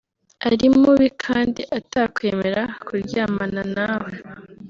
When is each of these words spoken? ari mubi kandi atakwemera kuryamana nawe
ari 0.49 0.67
mubi 0.81 1.07
kandi 1.23 1.61
atakwemera 1.79 2.61
kuryamana 2.85 3.61
nawe 3.75 4.11